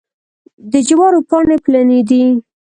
د 0.71 0.73
جوارو 0.87 1.19
پاڼې 1.29 1.57
پلنې 1.63 1.99
دي. 2.09 2.23